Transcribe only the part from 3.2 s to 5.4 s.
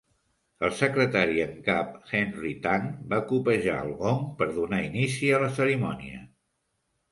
copejar el gong per donar inici